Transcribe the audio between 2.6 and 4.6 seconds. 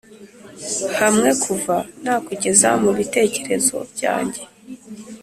mubitekerezo byanjye